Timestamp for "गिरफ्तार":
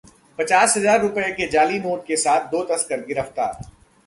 3.05-3.63